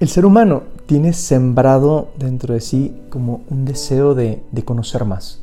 [0.00, 5.40] El ser humano tiene sembrado dentro de sí como un deseo de, de conocer más.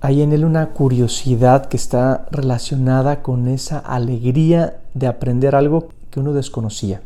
[0.00, 6.20] Hay en él una curiosidad que está relacionada con esa alegría de aprender algo que
[6.20, 7.02] uno desconocía.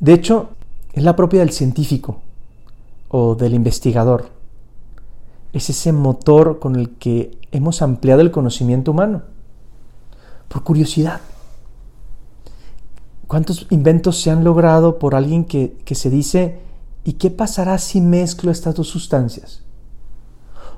[0.00, 0.48] De hecho,
[0.92, 2.20] es la propia del científico
[3.08, 4.30] o del investigador.
[5.52, 9.22] Es ese motor con el que hemos ampliado el conocimiento humano,
[10.48, 11.20] por curiosidad.
[13.28, 16.58] ¿Cuántos inventos se han logrado por alguien que, que se dice,
[17.04, 19.62] ¿y qué pasará si mezclo estas dos sustancias?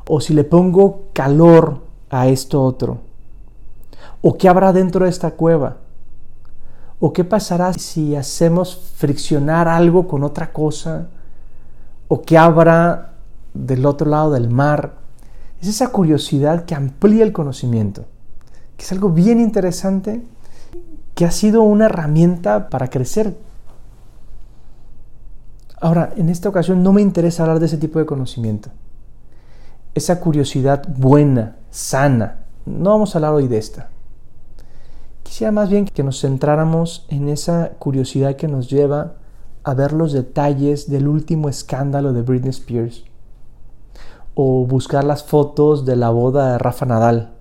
[0.08, 2.98] O si le pongo calor a esto otro.
[4.20, 5.76] ¿O qué habrá dentro de esta cueva?
[6.98, 11.06] ¿O qué pasará si hacemos friccionar algo con otra cosa?
[12.08, 13.14] ¿O qué habrá
[13.54, 14.96] del otro lado del mar?
[15.62, 18.06] Es esa curiosidad que amplía el conocimiento,
[18.76, 20.20] que es algo bien interesante,
[21.20, 23.36] que ha sido una herramienta para crecer.
[25.78, 28.70] Ahora, en esta ocasión no me interesa hablar de ese tipo de conocimiento.
[29.94, 32.46] Esa curiosidad buena, sana.
[32.64, 33.90] No vamos a hablar hoy de esta.
[35.22, 39.16] Quisiera más bien que nos centráramos en esa curiosidad que nos lleva
[39.62, 43.04] a ver los detalles del último escándalo de Britney Spears
[44.34, 47.39] o buscar las fotos de la boda de Rafa Nadal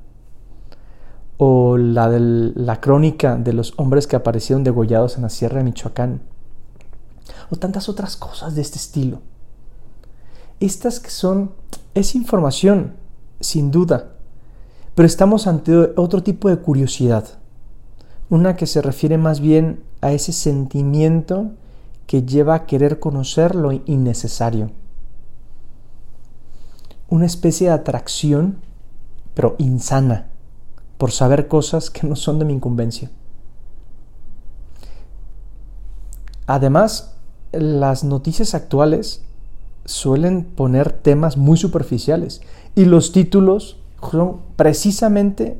[1.40, 5.64] o la de la crónica de los hombres que aparecieron degollados en la sierra de
[5.64, 6.22] Michoacán
[7.50, 9.22] o tantas otras cosas de este estilo.
[10.60, 11.54] Estas que son
[11.96, 12.94] es información,
[13.40, 14.12] sin duda,
[14.94, 17.40] pero estamos ante otro tipo de curiosidad
[18.30, 21.52] una que se refiere más bien a ese sentimiento
[22.06, 24.72] que lleva a querer conocer lo innecesario.
[27.10, 28.60] Una especie de atracción,
[29.34, 30.28] pero insana,
[31.00, 33.10] por saber cosas que no son de mi incumbencia.
[36.46, 37.16] Además,
[37.52, 39.24] las noticias actuales
[39.86, 42.42] suelen poner temas muy superficiales
[42.76, 43.78] y los títulos
[44.12, 45.60] son precisamente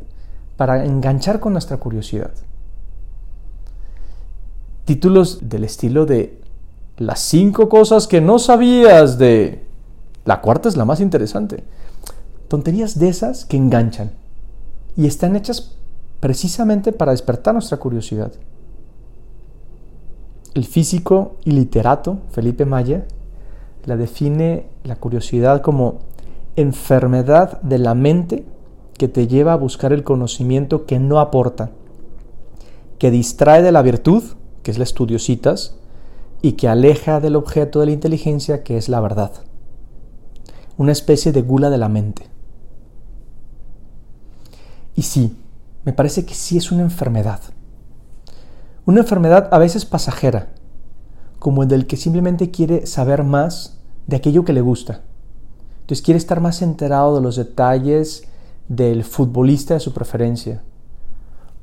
[0.58, 2.32] para enganchar con nuestra curiosidad
[4.90, 6.42] títulos del estilo de
[6.98, 9.64] las cinco cosas que no sabías de...
[10.26, 11.64] La cuarta es la más interesante.
[12.48, 14.10] Tonterías de esas que enganchan
[14.96, 15.76] y están hechas
[16.20, 18.32] precisamente para despertar nuestra curiosidad.
[20.54, 23.06] El físico y literato Felipe Maya
[23.86, 26.00] la define la curiosidad como
[26.56, 28.46] enfermedad de la mente
[28.98, 31.72] que te lleva a buscar el conocimiento que no aporta,
[32.98, 34.24] que distrae de la virtud
[34.64, 35.76] que es la estudiositas,
[36.42, 39.32] y que aleja del objeto de la inteligencia, que es la verdad.
[40.78, 42.28] Una especie de gula de la mente.
[45.00, 45.38] Y sí,
[45.86, 47.40] me parece que sí es una enfermedad.
[48.86, 50.50] Una enfermedad a veces pasajera,
[51.40, 53.78] como el del que simplemente quiere saber más
[54.08, 55.00] de aquello que le gusta.
[55.80, 58.26] Entonces quiere estar más enterado de los detalles
[58.68, 60.64] del futbolista de su preferencia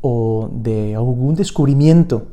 [0.00, 2.28] o de algún descubrimiento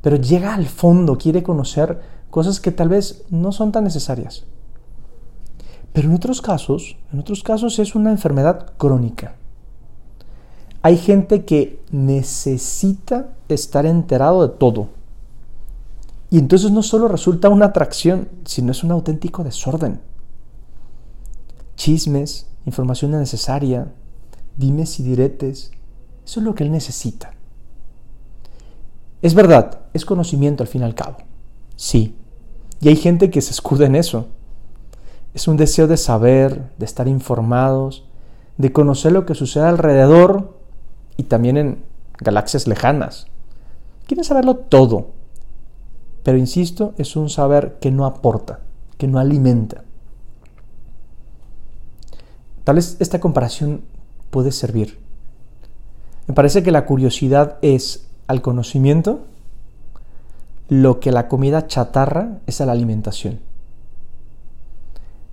[0.00, 4.44] pero llega al fondo, quiere conocer cosas que tal vez no son tan necesarias.
[5.92, 9.34] Pero en otros casos, en otros casos es una enfermedad crónica.
[10.82, 14.88] Hay gente que necesita estar enterado de todo.
[16.30, 20.00] Y entonces no solo resulta una atracción, sino es un auténtico desorden.
[21.76, 23.92] Chismes, información innecesaria,
[24.56, 25.70] dimes y diretes,
[26.24, 27.32] eso es lo que él necesita.
[29.22, 31.16] Es verdad, es conocimiento al fin y al cabo.
[31.76, 32.14] Sí.
[32.80, 34.26] Y hay gente que se escuda en eso.
[35.34, 38.04] Es un deseo de saber, de estar informados,
[38.58, 40.57] de conocer lo que sucede alrededor
[41.18, 41.84] y también en
[42.18, 43.26] galaxias lejanas.
[44.06, 45.10] Quieren saberlo todo.
[46.22, 48.60] Pero insisto, es un saber que no aporta,
[48.96, 49.84] que no alimenta.
[52.64, 53.82] Tal vez esta comparación
[54.30, 54.98] puede servir.
[56.26, 59.24] Me parece que la curiosidad es al conocimiento
[60.68, 63.40] lo que la comida chatarra es a la alimentación.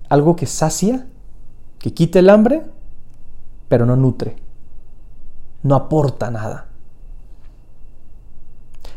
[0.08, 1.06] Algo que sacia,
[1.78, 2.62] que quita el hambre,
[3.68, 4.36] pero no nutre,
[5.66, 6.66] no aporta nada.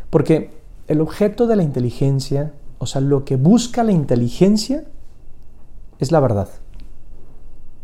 [0.10, 0.52] Porque
[0.88, 4.84] el objeto de la inteligencia, o sea, lo que busca la inteligencia,
[6.00, 6.50] es la verdad.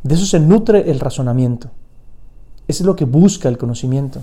[0.03, 1.69] De eso se nutre el razonamiento.
[2.67, 4.21] Eso es lo que busca el conocimiento.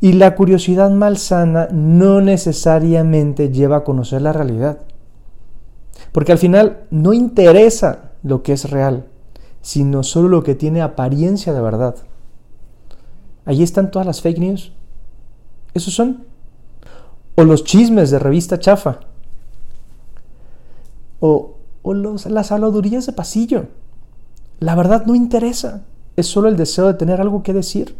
[0.00, 4.78] Y la curiosidad malsana no necesariamente lleva a conocer la realidad.
[6.12, 9.06] Porque al final no interesa lo que es real,
[9.60, 11.96] sino solo lo que tiene apariencia de verdad.
[13.44, 14.72] Allí están todas las fake news.
[15.74, 16.24] Esos son.
[17.36, 19.00] o los chismes de revista chafa,
[21.20, 23.66] o, o los, las habladurías de pasillo.
[24.58, 25.84] La verdad no interesa,
[26.16, 27.96] es solo el deseo de tener algo que decir.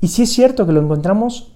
[0.00, 1.52] Y sí es cierto que lo encontramos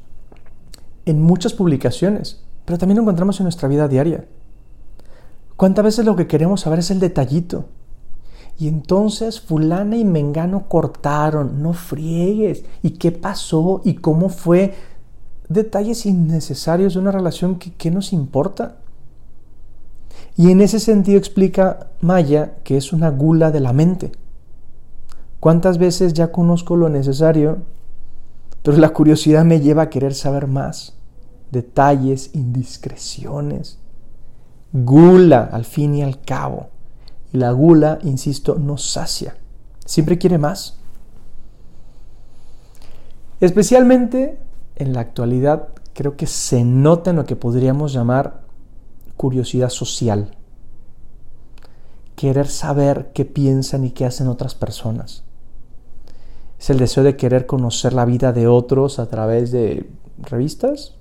[1.07, 4.27] en muchas publicaciones, pero también lo encontramos en nuestra vida diaria.
[5.57, 7.65] ¿Cuántas veces lo que queremos saber es el detallito?
[8.59, 12.65] Y entonces fulana y mengano cortaron, no friegues.
[12.83, 13.83] ¿Y qué pasó?
[13.85, 14.75] ¿Y cómo fue?
[15.49, 18.77] Detalles innecesarios de una relación que ¿qué nos importa?
[20.37, 24.13] Y en ese sentido explica Maya que es una gula de la mente.
[25.39, 27.59] ¿Cuántas veces ya conozco lo necesario,
[28.63, 30.95] pero la curiosidad me lleva a querer saber más?
[31.53, 33.79] Detalles, indiscreciones.
[34.73, 36.69] Gula, al fin y al cabo.
[37.37, 39.37] La gula, insisto, no sacia.
[39.85, 40.79] Siempre quiere más.
[43.41, 44.39] Especialmente
[44.77, 48.41] en la actualidad, creo que se nota en lo que podríamos llamar
[49.19, 50.35] curiosidad social.
[52.15, 55.23] Querer saber qué piensan y qué hacen otras personas.
[56.59, 60.95] Es el deseo de querer conocer la vida de otros a través de revistas,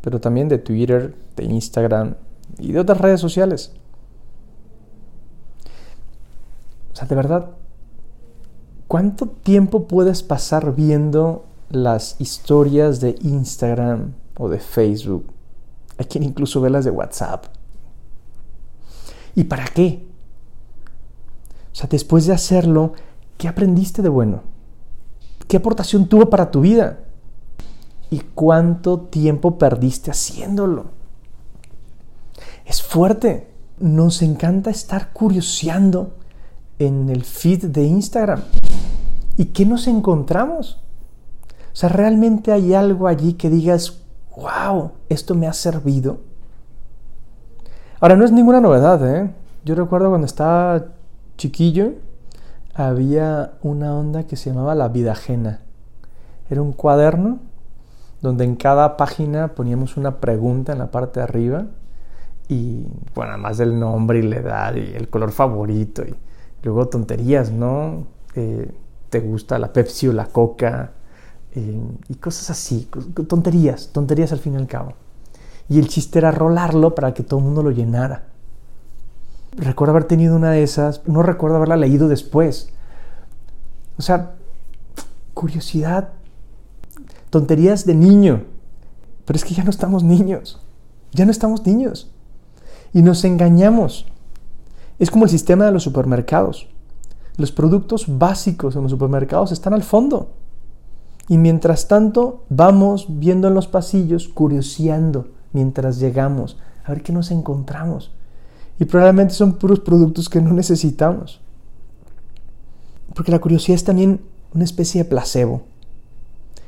[0.00, 2.16] pero también de Twitter, de Instagram
[2.58, 3.72] y de otras redes sociales.
[6.96, 7.50] O sea, de verdad,
[8.88, 15.26] ¿cuánto tiempo puedes pasar viendo las historias de Instagram o de Facebook?
[15.98, 17.48] Hay quien incluso ve las de WhatsApp.
[19.34, 20.06] ¿Y para qué?
[21.70, 22.94] O sea, después de hacerlo,
[23.36, 24.40] ¿qué aprendiste de bueno?
[25.48, 27.00] ¿Qué aportación tuvo para tu vida?
[28.08, 30.86] ¿Y cuánto tiempo perdiste haciéndolo?
[32.64, 33.50] Es fuerte.
[33.80, 36.14] Nos encanta estar curioseando
[36.78, 38.42] en el feed de Instagram.
[39.36, 40.80] ¿Y qué nos encontramos?
[41.72, 44.02] O sea, ¿realmente hay algo allí que digas,
[44.36, 46.20] wow, esto me ha servido?
[48.00, 49.30] Ahora, no es ninguna novedad, ¿eh?
[49.64, 50.86] Yo recuerdo cuando estaba
[51.36, 51.92] chiquillo,
[52.74, 55.60] había una onda que se llamaba La Vida Ajena.
[56.48, 57.38] Era un cuaderno
[58.22, 61.66] donde en cada página poníamos una pregunta en la parte de arriba
[62.48, 66.14] y, bueno, además del nombre y la edad y el color favorito y
[66.62, 68.06] Luego tonterías, ¿no?
[68.34, 68.72] Eh,
[69.10, 70.92] ¿Te gusta la Pepsi o la Coca?
[71.54, 72.88] Eh, y cosas así,
[73.28, 74.92] tonterías, tonterías al fin y al cabo.
[75.68, 78.24] Y el chiste era rolarlo para que todo el mundo lo llenara.
[79.56, 82.68] Recuerdo haber tenido una de esas, no recuerdo haberla leído después.
[83.96, 84.34] O sea,
[85.32, 86.10] curiosidad,
[87.30, 88.44] tonterías de niño.
[89.24, 90.60] Pero es que ya no estamos niños,
[91.12, 92.10] ya no estamos niños.
[92.92, 94.06] Y nos engañamos.
[94.98, 96.68] Es como el sistema de los supermercados.
[97.36, 100.30] Los productos básicos en los supermercados están al fondo.
[101.28, 107.30] Y mientras tanto vamos viendo en los pasillos, curioseando mientras llegamos, a ver qué nos
[107.30, 108.12] encontramos.
[108.78, 111.40] Y probablemente son puros productos que no necesitamos.
[113.14, 114.20] Porque la curiosidad es también
[114.54, 115.62] una especie de placebo.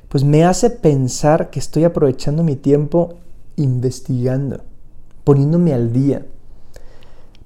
[0.08, 3.14] Pues me hace pensar que estoy aprovechando mi tiempo
[3.56, 4.60] investigando,
[5.25, 6.25] poniéndome al día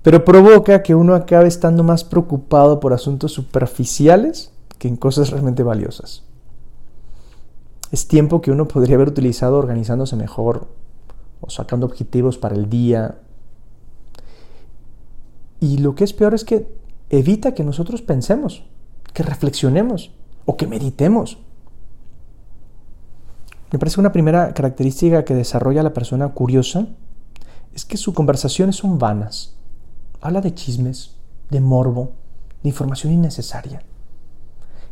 [0.02, 5.62] pero provoca que uno acabe estando más preocupado por asuntos superficiales que en cosas realmente
[5.62, 6.24] valiosas.
[7.92, 10.66] Es tiempo que uno podría haber utilizado organizándose mejor
[11.40, 13.18] o sacando objetivos para el día.
[15.60, 16.66] Y lo que es peor es que
[17.10, 18.64] evita que nosotros pensemos,
[19.12, 20.10] que reflexionemos
[20.46, 21.38] o que meditemos.
[23.70, 26.88] Me parece una primera característica que desarrolla la persona curiosa
[27.72, 29.54] es que sus conversaciones son vanas
[30.22, 31.16] habla de chismes,
[31.50, 32.12] de morbo,
[32.62, 33.82] de información innecesaria.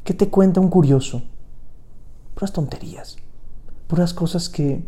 [0.05, 1.23] ¿Qué te cuenta un curioso?
[2.35, 3.17] Puras tonterías,
[3.87, 4.85] puras cosas que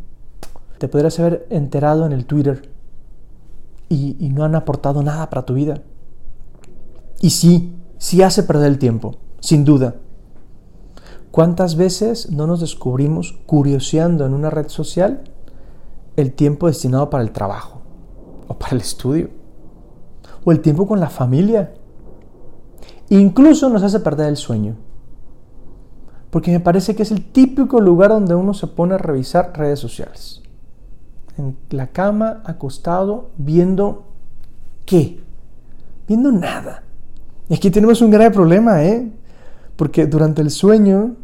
[0.78, 2.70] te podrías haber enterado en el Twitter
[3.88, 5.82] y, no han aportado nada para tu vida.
[7.20, 9.96] Y sí, sí hace perder el tiempo, sin duda.
[11.30, 15.22] ¿Cuántas veces no nos descubrimos curioseando en una red social
[16.16, 17.82] el tiempo destinado para el trabajo
[18.49, 19.41] o para el estudio?
[20.44, 21.72] O el tiempo con la familia.
[23.08, 24.76] Incluso nos hace perder el sueño.
[26.30, 29.78] Porque me parece que es el típico lugar donde uno se pone a revisar redes
[29.78, 30.40] sociales.
[31.37, 34.04] En la cama, acostado, viendo
[34.87, 35.20] qué.
[36.08, 36.84] Viendo nada.
[37.49, 39.12] Y aquí tenemos un grave problema, ¿eh?
[39.76, 41.16] Porque durante el sueño,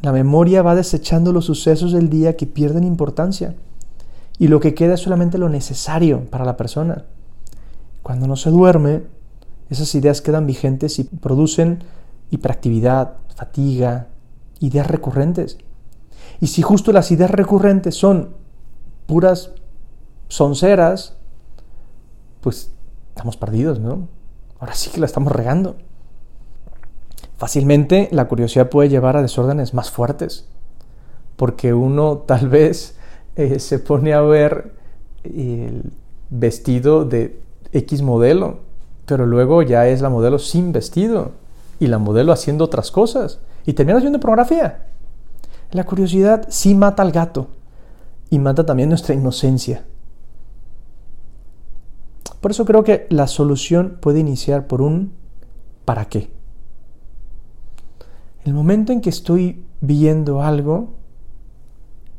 [0.00, 3.56] la memoria va desechando los sucesos del día que pierden importancia.
[4.38, 7.04] Y lo que queda es solamente lo necesario para la persona.
[8.08, 9.02] Cuando no se duerme,
[9.68, 11.80] esas ideas quedan vigentes y producen
[12.30, 14.06] hiperactividad, fatiga,
[14.60, 15.58] ideas recurrentes.
[16.40, 18.30] Y si justo las ideas recurrentes son
[19.04, 19.50] puras
[20.28, 21.18] sonceras,
[22.40, 22.72] pues
[23.10, 24.08] estamos perdidos, ¿no?
[24.58, 25.76] Ahora sí que la estamos regando.
[27.36, 30.48] Fácilmente la curiosidad puede llevar a desórdenes más fuertes,
[31.36, 32.96] porque uno tal vez
[33.36, 34.72] eh, se pone a ver
[35.24, 35.92] el
[36.30, 38.60] vestido de X modelo,
[39.06, 41.32] pero luego ya es la modelo sin vestido
[41.80, 44.86] y la modelo haciendo otras cosas y termina haciendo pornografía.
[45.70, 47.48] La curiosidad sí mata al gato
[48.30, 49.84] y mata también nuestra inocencia.
[52.40, 55.12] Por eso creo que la solución puede iniciar por un
[55.84, 56.30] ¿para qué?
[58.44, 60.90] El momento en que estoy viendo algo,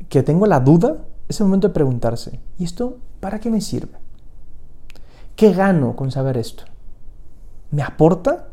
[0.08, 3.99] que tengo la duda, es el momento de preguntarse, ¿y esto para qué me sirve?
[5.40, 6.64] ¿Qué gano con saber esto?
[7.70, 8.48] ¿Me aporta?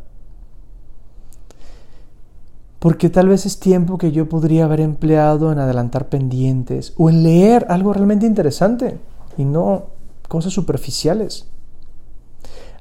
[2.79, 7.24] Porque tal vez es tiempo que yo podría haber empleado en adelantar pendientes o en
[7.24, 9.00] leer algo realmente interesante
[9.38, 9.88] y no
[10.29, 11.48] cosas superficiales.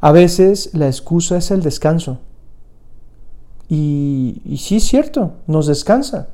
[0.00, 2.18] A veces la excusa es el descanso.
[3.68, 6.28] Y, sí es cierto, nos descansa.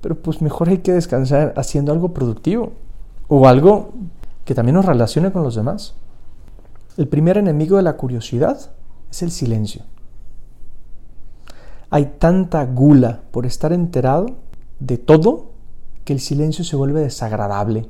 [0.00, 2.72] Pero pues mejor hay que descansar haciendo algo productivo
[3.28, 3.90] o algo
[4.46, 5.92] que también nos relacione con los demás.
[6.96, 8.72] El primer enemigo de la curiosidad
[9.10, 9.84] es el silencio.
[11.90, 14.36] Hay tanta gula por estar enterado
[14.78, 15.52] de todo
[16.04, 17.88] que el silencio se vuelve desagradable.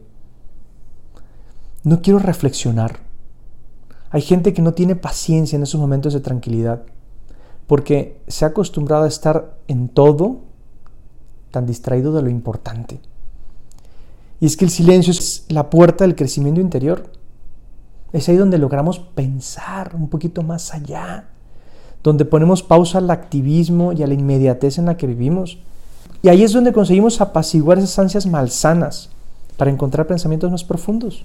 [1.83, 3.01] No quiero reflexionar.
[4.11, 6.83] Hay gente que no tiene paciencia en esos momentos de tranquilidad
[7.67, 10.41] porque se ha acostumbrado a estar en todo
[11.51, 13.01] tan distraído de lo importante.
[14.41, 17.13] Y es que el silencio es la puerta del crecimiento interior.
[18.13, 21.27] Es ahí donde logramos pensar un poquito más allá,
[22.03, 25.59] donde ponemos pausa al activismo y a la inmediatez en la que vivimos.
[26.23, 29.11] Y ahí es donde conseguimos apaciguar esas ansias malsanas
[29.57, 31.25] para encontrar pensamientos más profundos,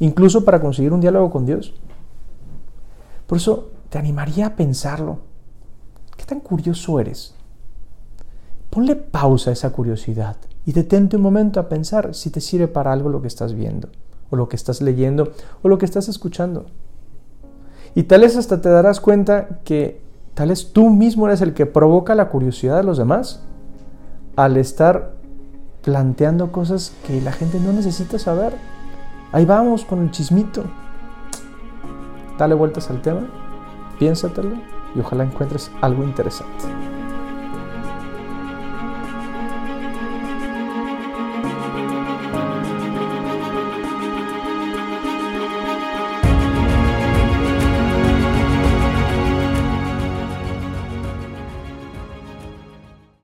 [0.00, 1.72] incluso para conseguir un diálogo con Dios.
[3.26, 5.18] Por eso te animaría a pensarlo.
[6.16, 7.34] ¿Qué tan curioso eres?
[8.70, 10.36] Ponle pausa a esa curiosidad
[10.66, 13.88] y detente un momento a pensar si te sirve para algo lo que estás viendo
[14.34, 16.66] o lo que estás leyendo o lo que estás escuchando.
[17.94, 20.02] Y tal vez hasta te darás cuenta que
[20.34, 23.40] tal vez tú mismo eres el que provoca la curiosidad de los demás
[24.36, 25.12] al estar
[25.82, 28.54] planteando cosas que la gente no necesita saber.
[29.32, 30.64] Ahí vamos con el chismito.
[32.36, 33.28] Dale vueltas al tema,
[33.98, 34.56] piénsatelo
[34.96, 36.83] y ojalá encuentres algo interesante.